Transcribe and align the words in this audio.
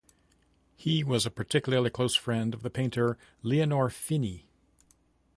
He 0.75 1.03
was 1.03 1.27
a 1.27 1.29
particularly 1.29 1.91
close 1.91 2.15
friend 2.15 2.55
of 2.55 2.63
the 2.63 2.71
painter 2.71 3.19
Leonor 3.43 3.91
Fini. 3.91 4.47